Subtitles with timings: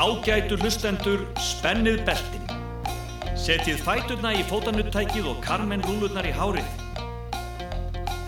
[0.00, 2.46] Ágætu hlustendur, spennið beltin.
[3.36, 6.70] Setjið fæturna í fótanuttækið og karmen rúlurnar í hárið.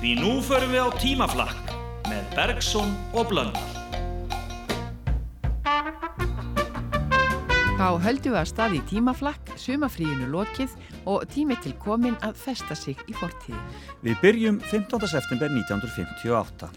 [0.03, 1.73] Því nú förum við á tímaflakk
[2.11, 3.82] með Bergson og Blöndal.
[7.83, 10.75] Þá höldum við að stað í tímaflakk, sumafríinu lokið
[11.11, 13.59] og tími til komin að festa sig í fortíði.
[14.07, 15.09] Við byrjum 15.
[15.11, 16.69] september 1958.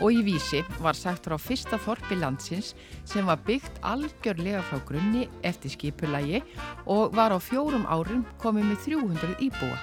[0.00, 2.72] Og í vísi var sagt frá fyrsta þorpi landsins
[3.04, 6.40] sem var byggt algjörlega frá grunni eftir skipulagi
[6.88, 9.76] og var á fjórum árum komið með 300 íbúa.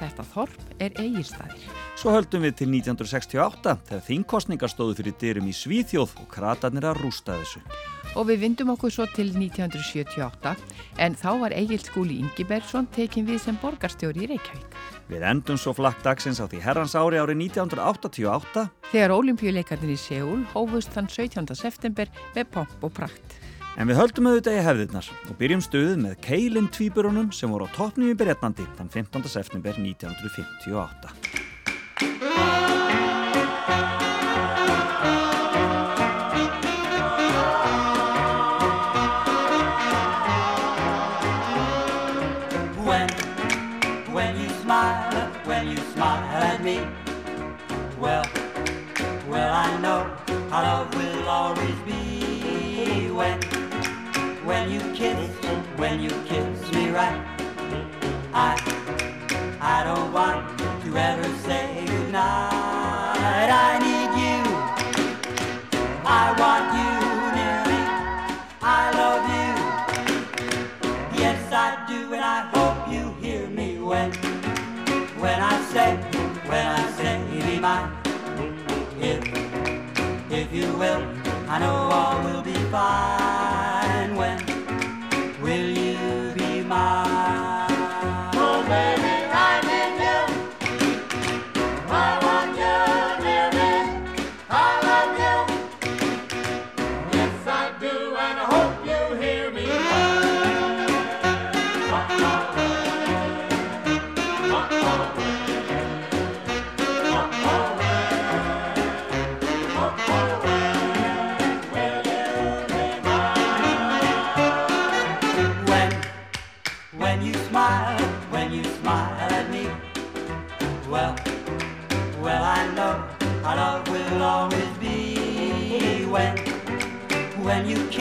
[0.00, 1.66] Þetta þorp er eigirstaðir.
[1.94, 6.98] Svo höldum við til 1968 þegar þingkostningar stóðu fyrir dyrum í Svíþjóð og kratarnir að
[7.04, 7.62] rústa þessu.
[8.14, 10.54] Og við vindum okkur svo til 1978
[11.02, 14.76] en þá var Egil skúli Ingi Bergson tekin við sem borgarstjóri í Reykjavík.
[15.10, 20.42] Við endum svo flakk dagsins á því herrans ári árið 1988 þegar olimpíuleikarnir í Seúl
[20.54, 21.54] hófust þann 17.
[21.58, 23.43] september með pomp og prakt.
[23.74, 27.74] En við höldum auðvitað í hefðirnar og byrjum stöðuð með Keilin tvíburunum sem voru á
[27.74, 29.26] toppnum í Bretlandi þann 15.
[29.26, 31.10] september 1958.
[42.86, 43.10] When,
[44.14, 46.78] when you smile, when you smile at me,
[47.98, 48.22] well,
[49.26, 50.06] well I know
[50.54, 52.13] our love will always be.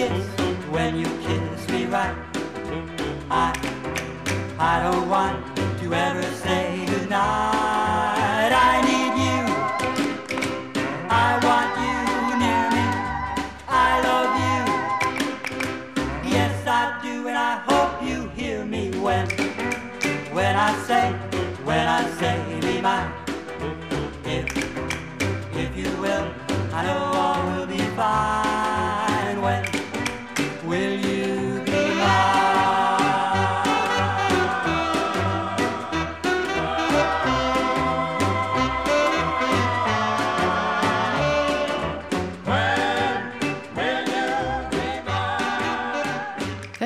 [0.07, 0.25] Kiss,
[0.69, 2.15] when you kiss me right,
[3.29, 3.45] I,
[4.59, 5.37] I don't want
[5.79, 8.51] to ever say goodnight.
[8.69, 9.39] I need you,
[11.09, 11.99] I want you
[12.43, 12.85] near me,
[13.67, 14.61] I love you.
[16.31, 19.27] Yes, I do, and I hope you hear me when,
[20.33, 21.11] when I say,
[21.63, 23.12] when I say, be mine.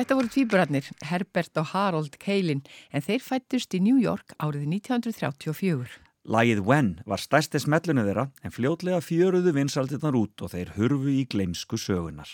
[0.08, 2.62] Þetta voru tvíburarnir, Herbert og Harold Keilin,
[2.96, 5.98] en þeir fættust í New York árið 1934.
[6.24, 11.26] Lagið When var stærsti smellinu þeirra en fljótlega fjöruðu vinsaldirnar út og þeir hurfu í
[11.28, 12.32] gleimsku sögunar.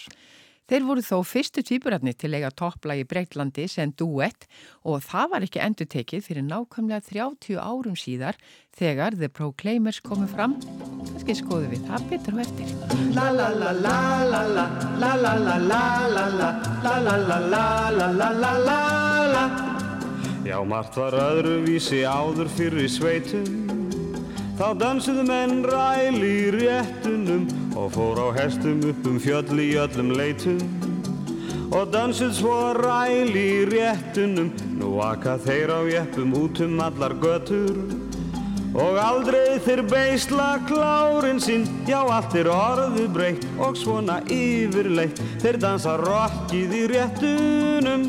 [0.65, 4.47] Þeir voru þó fyrstu tvíburarnir til eiga topplagi Breitlandi sem duett
[4.89, 8.39] og það var ekki endur tekið fyrir nákvæmlega 30 árum síðar
[8.73, 10.57] þegar The Proclaimers komu fram.
[11.11, 12.73] Kannski skoðu við það betur og eftir.
[13.13, 17.39] La la la la la la la la la la la la la la la
[17.53, 18.83] la la la la
[19.37, 19.45] la
[20.45, 23.84] Já, margt var öðruvísi áður fyrir sveitum
[24.55, 30.13] Þá dansuðu menn ræl í réttunum og fór á hestum upp um fjöll í öllum
[30.15, 30.61] leitum.
[31.75, 37.81] Og dansuð svo ræl í réttunum nú aka þeir á jeppum út um allar götur.
[38.79, 45.19] Og aldrei þeir beisla klárin sinn já, allt er orðu breytt og svona yfirleitt.
[45.43, 48.07] Þeir dansa rockið í réttunum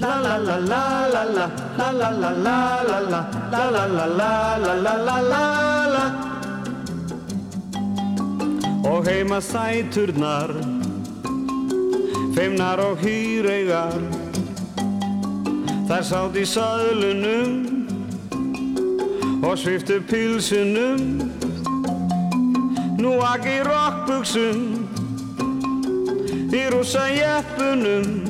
[0.00, 0.82] La la la la
[1.14, 1.48] la la
[1.78, 3.00] la la la la la
[3.50, 5.46] la la la la la la la
[5.94, 6.04] la
[8.84, 10.50] Og heima sæturnar
[12.34, 14.00] Feimnar og hýreigar
[15.88, 17.52] Þær sátt í saðlunum
[19.44, 21.30] Og sviftu pilsunum
[22.98, 24.84] Nú ekki rockbuxum
[26.54, 28.23] í rúsa jeppunum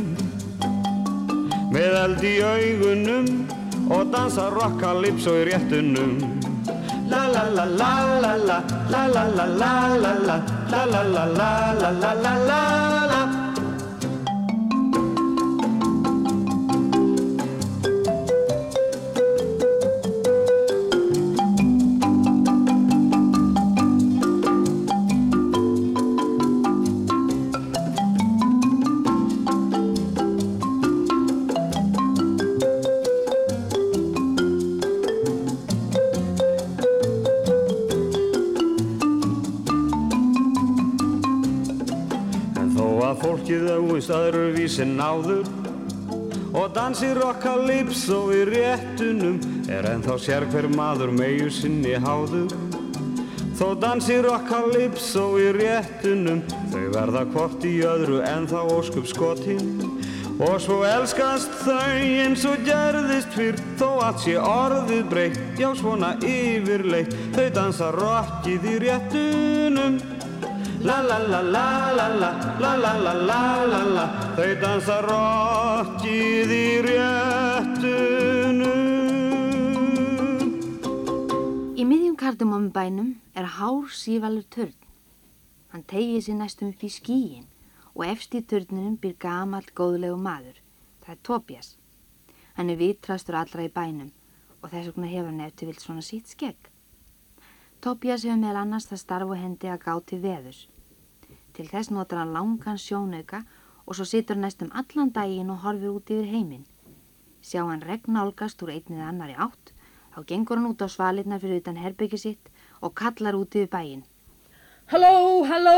[1.74, 3.30] með eld í augunum
[3.90, 6.14] og dansa rockalypso í réttunum
[7.10, 7.90] La la la la
[8.22, 8.60] la la
[8.90, 10.38] la la la la la la
[10.70, 11.50] la la
[11.82, 13.03] la la la la
[44.08, 45.46] la la snúist öðruvísinn áður.
[46.54, 52.52] Og dansir rockalypso í réttunum er ennþá sér hver maður megu sinni háður.
[53.56, 59.80] Þó dansir rockalypso í réttunum þau verða hvort í öðru ennþá óskup skotinn
[60.34, 66.16] og svo elskast þau eins og gerðist fyrr þó allt sé orðið breytt já svona
[66.18, 67.14] yfirleitt.
[67.34, 70.02] Þau dansa rockið í réttunum
[70.84, 74.02] La la la la la la La la la la la la
[74.36, 78.66] Þau dansa rokkið í réttunum
[81.80, 84.76] Í miðjum kardamombænum er hár sívalur törn
[85.72, 87.48] Hann tegið sér næstum upp í skíin
[87.94, 90.60] og efst í törnunum byr gamalt góðlegu maður
[91.06, 91.68] Það er Tobias
[92.60, 94.12] Hann er vitrastur allra í bænum
[94.60, 96.60] og þess vegna hefur hann eftir vilt svona sítt skegg
[97.80, 100.66] Tobias hefur meðal annars það starfu hendi að gáti veðurs
[101.54, 103.44] Til þess notar hann langan sjónauka
[103.86, 106.64] og svo situr hann næstum allan daginn og horfir út yfir heiminn.
[107.44, 109.70] Sjá hann regn nálgast úr einnið annari átt,
[110.14, 114.02] þá gengur hann út á svalirna fyrir utan herbyggi sitt og kallar út yfir bæinn.
[114.90, 115.76] Halló, halló,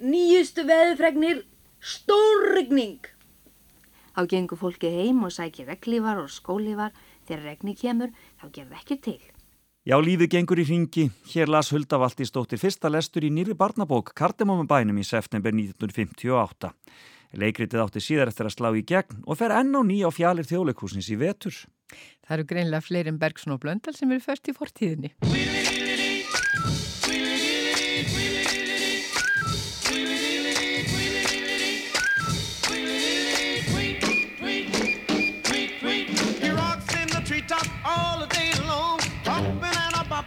[0.00, 1.44] nýjustu veðufregnir,
[1.78, 3.04] stórregning!
[4.16, 6.96] Þá gengur fólkið heim og sækir reglífar og skólífar,
[7.28, 8.10] þegar regni kemur
[8.40, 9.31] þá gerð ekki til.
[9.82, 11.08] Já, lífið gengur í ringi.
[11.32, 16.70] Hér las Hulda Valdísdóttir fyrsta lestur í nýri barnabók Kardemómabænum í september 1958.
[17.42, 20.46] Leikritið átti síðar eftir að slá í gegn og fer enn á ný á fjalir
[20.46, 21.58] þjóðleikúsins í vetur.
[22.22, 25.16] Það eru greinlega fleiri en Bergson og Blöndal sem eru först í fortíðinni.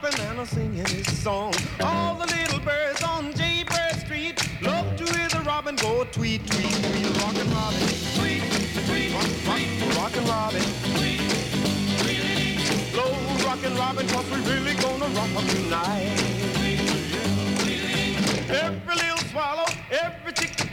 [0.05, 1.53] A singing his song.
[1.81, 6.73] All the little birds on Jaybird Street love to hear the robin go tweet, tweet,
[6.73, 7.05] tweet.
[7.23, 7.79] Rockin' Robin,
[8.17, 8.43] tweet,
[8.85, 10.61] tweet, rock, rock, rockin' Robin,
[10.95, 11.21] tweet,
[12.01, 12.93] tweet.
[12.93, 13.11] Blow
[13.47, 16.35] rockin' Robin, cause we really gonna rock up tonight.
[18.49, 20.64] Every little swallow, every chickadee,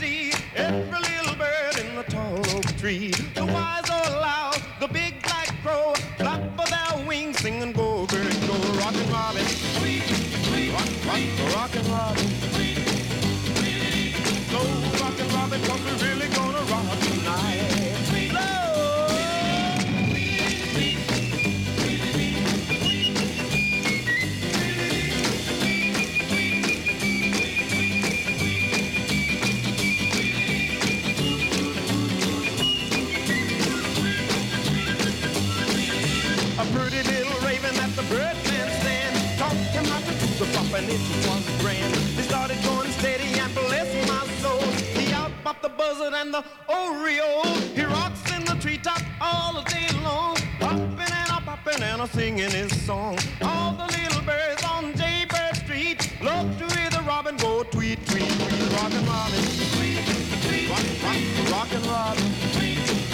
[57.73, 58.73] tweet tweet tweet.
[58.77, 59.43] Rockin' Robin,
[59.75, 60.05] tweet
[60.45, 61.21] tweet, rock rock
[61.53, 63.13] rockin' Robin, tweet tweet.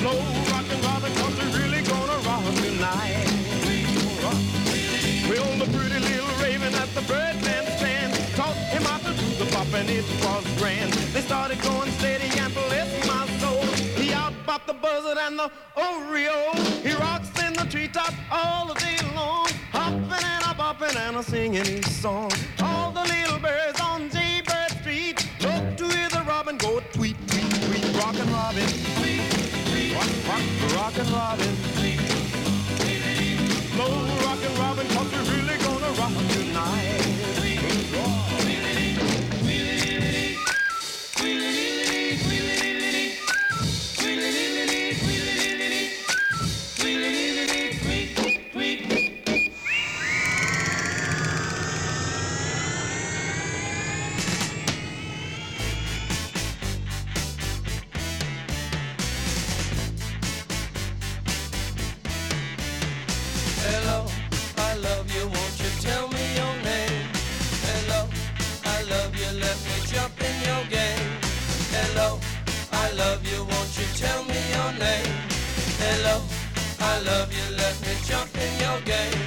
[0.00, 0.18] Slow
[0.50, 3.28] rockin' Robin, we're really gonna rock tonight.
[5.28, 7.02] Well, the pretty little raven at the
[8.40, 9.46] taught him how to do the
[9.76, 10.92] and it was grand.
[11.12, 13.62] They started going steady and bless my soul.
[14.00, 16.54] He out popped the buzzard and the oriole.
[16.82, 19.19] He rocks in the treetop all the day long,
[20.80, 22.30] bopping and a singing his song.
[22.62, 27.50] All the little birds on Jaybird Street love to hear the robin go tweet, tweet,
[27.50, 27.96] tweet.
[27.96, 29.20] Rockin' Robin, tweet,
[29.70, 32.29] tweet, rock, rock, rockin' Robin, tweet.
[75.90, 76.22] hello.
[76.78, 79.19] I love you, let me jump in your game.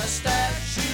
[0.00, 0.87] A statue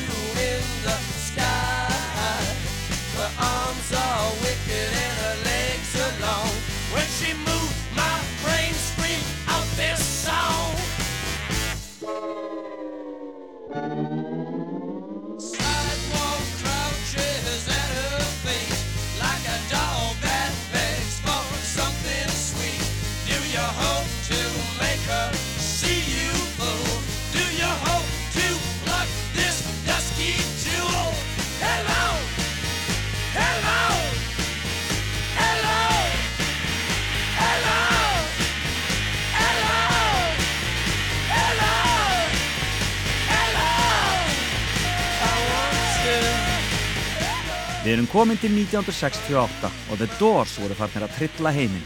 [47.85, 51.83] Við erum komin til 1968 og The Doors voru farnir að trilla heiminn.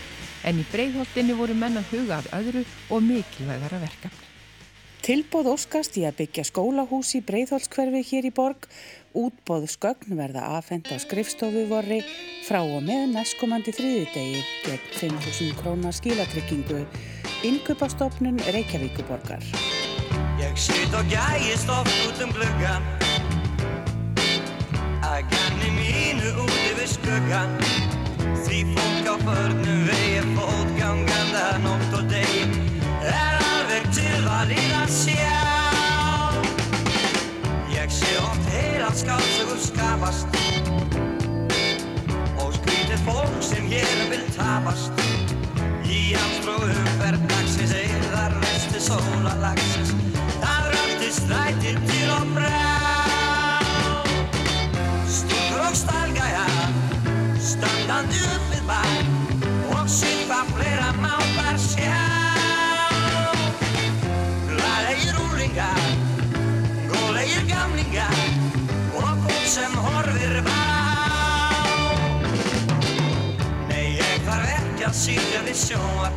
[0.47, 2.63] En í breiðholtinni voru menn að huga að öðru
[2.95, 4.29] og mikilvægara verkefni.
[5.03, 8.69] Tilbóð óskast í að byggja skólahús í Breiðholtskverfi hér í borg,
[9.19, 11.99] útbóð skögn verða afhend á skrifstofu vorri
[12.47, 16.85] frá og með næstkomandi þriðudegi gegn 5.000 krónar skilatryggingu,
[17.43, 19.43] innköpastofnun Reykjavíkuborgar.
[20.39, 23.08] Ég sit og gægist oft út um gluggan
[25.09, 27.57] Að ganni mínu út yfir skuggan
[28.45, 28.98] Því fólk
[74.89, 76.13] þarf ekki að sýtja við sjónvar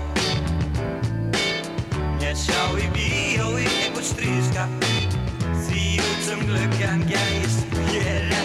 [2.22, 4.70] Ég sjá í bíó í einhver stríðskap
[5.68, 7.60] Því út um gluggan gæst
[7.92, 8.41] Ég er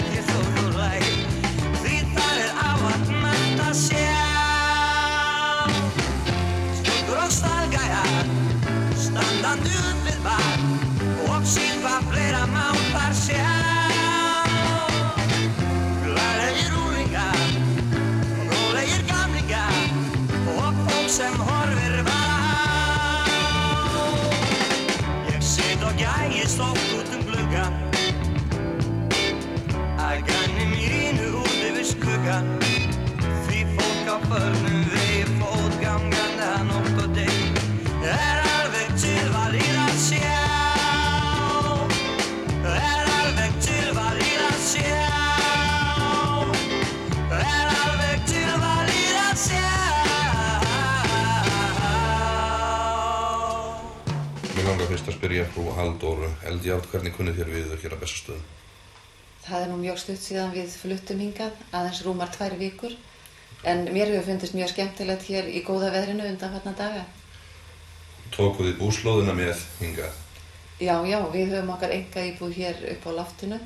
[27.47, 27.75] út um gluggan
[29.99, 32.47] Að ganni mínu út yfir skuggan
[33.47, 34.75] Því fólk á förnum
[55.26, 58.42] spyrja frú Halldóru Eldjátt hvernig kunnið þér við hér á Bessastöðum?
[59.42, 62.95] Það er nú mjög stutt síðan við fluttum hingað, aðeins rúmar tvær vikur,
[63.66, 67.02] en mér hefur fundist mjög skemmtilegt hér í góða veðrinu undanfarnar daga.
[68.38, 70.23] Tókuð þið búslóðina með hingað?
[70.78, 73.62] Já, já, við höfum okkar enga íbúð hér upp á loftinu,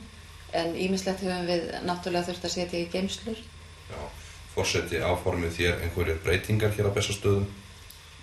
[0.56, 3.46] en ímislegt höfum við náttúrulega þurft að setja í geimslur.
[3.92, 4.02] Já.
[4.56, 7.50] Forseti áformið þér einhverjir breytingar hér á Bessastöðum?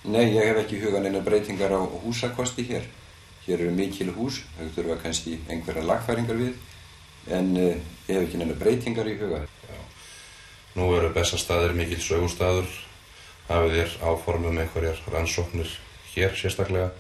[0.10, 2.96] Nei, ég hef ekki hugan einu breytingar á húsakosti hér.
[3.48, 6.58] Hér eru mikil hús, þau þurfa kannski einhverja lagfæringar við,
[7.32, 7.70] en uh,
[8.10, 9.40] ég hef ekki neina breytingar í huga.
[10.76, 12.68] Nú eru Bessastaðir mikil sögustæður.
[13.48, 15.72] Hafið þér áformum einhverjar rannsóknir
[16.12, 16.92] hér sérstaklega?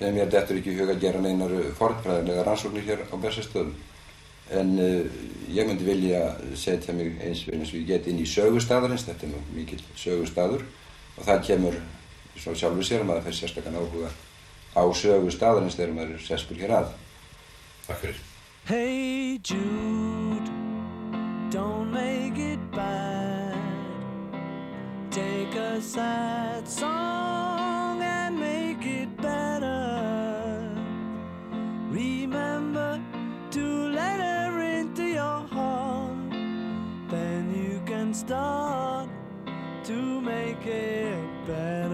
[0.00, 3.76] Nei, mér dettur ekki í huga að gera neinar fornfræðilega rannsóknir hér á Bessastöðum.
[4.58, 5.18] En uh,
[5.54, 9.28] ég myndi vilja setja mig eins og eins og ég get inn í sögustadarins, þetta
[9.28, 10.66] er nú mikil sögustadur
[11.14, 11.78] og það kemur
[12.34, 14.10] svo sjálfur sér að maður fær sérstakann áhuga
[14.76, 16.92] á sögustadarins þegar maður er seskur hér að.
[17.86, 18.24] Takk fyrir.
[18.68, 20.50] Hey Jude,
[21.50, 23.28] don't make it bad.
[25.78, 30.74] a sad song and make it better.
[31.88, 33.00] Remember
[33.52, 36.30] to let her into your heart,
[37.08, 39.08] then you can start
[39.84, 41.87] to make it better.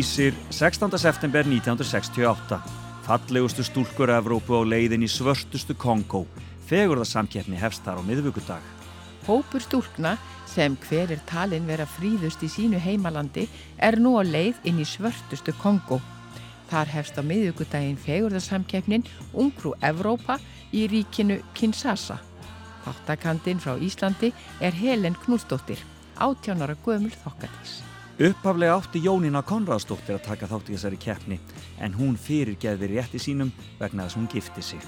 [0.00, 0.98] Vísir 16.
[0.98, 2.58] september 1968.
[3.04, 6.22] Fallegustu stúlkur Evrópu á leiðin í svörstustu Kongo.
[6.70, 8.64] Fegurðarsamkeppni hefst þar á miðvíkudag.
[9.26, 10.14] Hópur stúlkna
[10.48, 13.44] sem hver er talin vera fríðust í sínu heimalandi
[13.76, 16.00] er nú á leið inn í svörtustu Kongo.
[16.72, 19.04] Þar hefst á miðvíkudaginn fegurðarsamkeppnin
[19.36, 20.38] Ungrú Evrópa
[20.72, 22.16] í ríkinu Kinshasa.
[22.88, 24.32] Þáttakandinn frá Íslandi
[24.64, 25.84] er Helen Knúsdóttir,
[26.16, 27.82] 18 ára gömul þokkatís.
[28.20, 31.38] Upphaflega átti Jónína Konradsdóttir að taka þátt í þessari keppni
[31.80, 34.82] en hún fyrirgeði rétti sínum vegna þess hún gifti sig.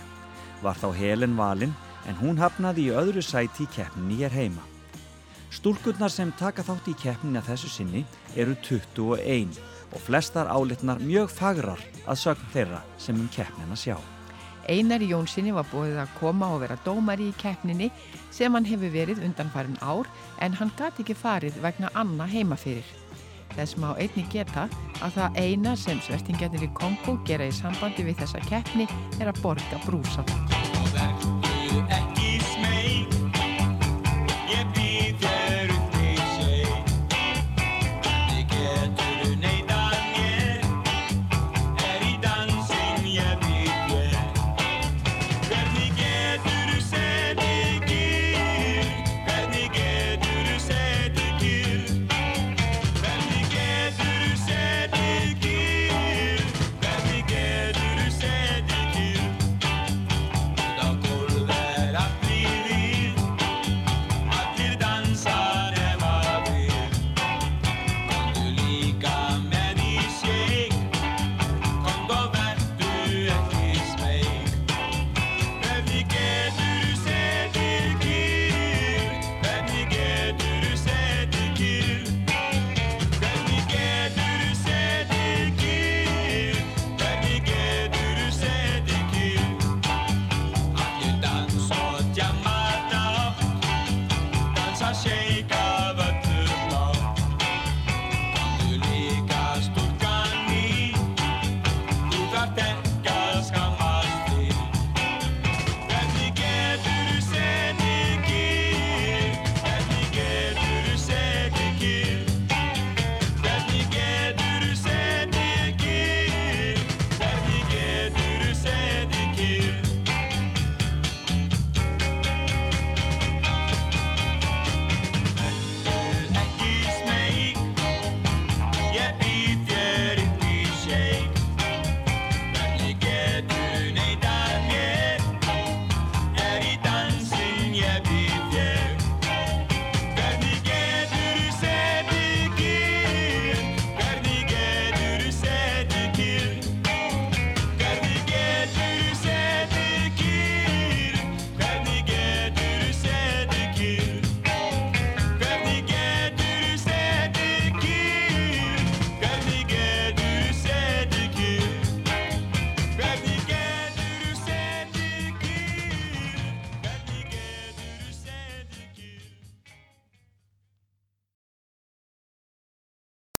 [0.60, 1.72] Var þá Helen valin
[2.04, 4.60] en hún hafnaði í öðru sæti í keppninni hér heima.
[5.48, 8.04] Stúlkurnar sem taka þátt í keppninni að þessu sinni
[8.36, 9.56] eru 21
[9.88, 13.96] og flestar álitnar mjög fagrar að sögn þeirra sem um keppnina sjá.
[14.68, 17.88] Einar Jónssoni var búið að koma og vera dómari í keppninni
[18.28, 20.04] sem hann hefur verið undanfarin ár
[20.44, 22.84] en hann gati ekki farið vegna Anna heima fyrir.
[23.56, 24.68] Þess má einni geta
[25.02, 28.88] að það eina sem svertingjarnir í Kongo gera í sambandi við þessa keppni
[29.20, 30.24] er að borga brúsa.